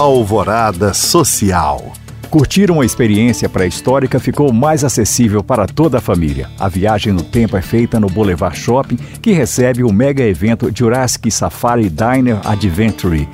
Alvorada 0.00 0.94
Social. 0.94 1.92
Curtir 2.30 2.70
uma 2.70 2.86
experiência 2.86 3.50
pré-histórica 3.50 4.18
ficou 4.18 4.50
mais 4.50 4.82
acessível 4.82 5.44
para 5.44 5.66
toda 5.66 5.98
a 5.98 6.00
família. 6.00 6.48
A 6.58 6.68
viagem 6.68 7.12
no 7.12 7.22
tempo 7.22 7.54
é 7.54 7.60
feita 7.60 8.00
no 8.00 8.06
Boulevard 8.06 8.58
Shopping, 8.58 8.96
que 9.20 9.32
recebe 9.32 9.84
o 9.84 9.92
mega 9.92 10.22
evento 10.22 10.72
Jurassic 10.74 11.30
Safari 11.30 11.90
Diner 11.90 12.38
Adventure 12.46 13.28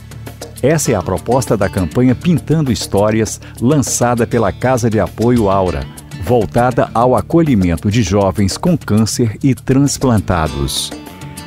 Essa 0.63 0.93
é 0.93 0.95
a 0.95 1.03
proposta 1.03 1.57
da 1.57 1.69
campanha 1.69 2.15
Pintando 2.15 2.73
Histórias, 2.73 3.41
lançada 3.61 4.27
pela 4.27 4.51
Casa 4.51 4.91
de 4.91 4.99
Apoio 4.99 5.51
Aura, 5.51 5.85
voltada 6.25 6.91
ao 6.95 7.15
acolhimento 7.15 7.91
de 7.91 8.03
jovens 8.03 8.57
com 8.57 8.77
câncer 8.77 9.37
e 9.43 9.55
transplantados 9.55 10.91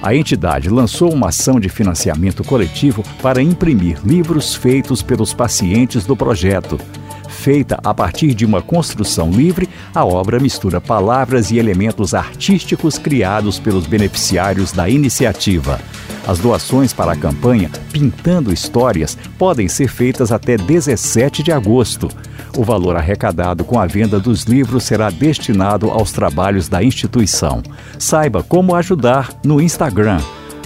a 0.01 0.15
entidade 0.15 0.69
lançou 0.69 1.13
uma 1.13 1.29
ação 1.29 1.59
de 1.59 1.67
financiamento 1.67 2.43
coletivo 2.43 3.03
para 3.21 3.41
imprimir 3.41 3.99
livros 4.05 4.55
feitos 4.55 5.01
pelos 5.01 5.33
pacientes 5.33 6.05
do 6.05 6.15
projeto. 6.15 6.79
Feita 7.27 7.79
a 7.83 7.93
partir 7.93 8.33
de 8.33 8.45
uma 8.45 8.61
construção 8.61 9.29
livre, 9.31 9.69
a 9.93 10.03
obra 10.03 10.39
mistura 10.39 10.81
palavras 10.81 11.51
e 11.51 11.57
elementos 11.57 12.13
artísticos 12.13 12.97
criados 12.97 13.59
pelos 13.59 13.85
beneficiários 13.85 14.71
da 14.71 14.89
iniciativa. 14.89 15.79
As 16.27 16.39
doações 16.39 16.93
para 16.93 17.13
a 17.13 17.15
campanha 17.15 17.69
Pintando 17.91 18.53
Histórias 18.53 19.17
podem 19.37 19.67
ser 19.67 19.87
feitas 19.87 20.31
até 20.31 20.57
17 20.57 21.43
de 21.43 21.51
agosto. 21.51 22.09
O 22.57 22.63
valor 22.63 22.95
arrecadado 22.95 23.63
com 23.63 23.79
a 23.79 23.85
venda 23.85 24.19
dos 24.19 24.43
livros 24.43 24.83
será 24.83 25.09
destinado 25.09 25.89
aos 25.89 26.11
trabalhos 26.11 26.67
da 26.67 26.83
instituição. 26.83 27.61
Saiba 27.97 28.43
como 28.43 28.75
ajudar 28.75 29.29
no 29.43 29.61
Instagram, 29.61 30.19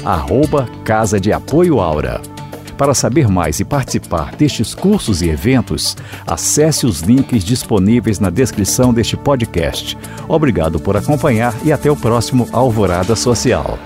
arroba 0.04 0.68
Casa 0.84 1.20
de 1.20 1.32
Apoio 1.32 1.80
Aura. 1.80 2.22
Para 2.78 2.94
saber 2.94 3.28
mais 3.28 3.60
e 3.60 3.66
participar 3.66 4.36
destes 4.36 4.74
cursos 4.74 5.22
e 5.22 5.30
eventos, 5.30 5.96
acesse 6.26 6.86
os 6.86 7.02
links 7.02 7.44
disponíveis 7.44 8.20
na 8.20 8.30
descrição 8.30 8.94
deste 8.94 9.16
podcast. 9.16 9.98
Obrigado 10.28 10.80
por 10.80 10.98
acompanhar 10.98 11.54
e 11.64 11.72
até 11.72 11.92
o 11.92 11.96
próximo 11.96 12.48
Alvorada 12.52 13.16
Social. 13.16 13.78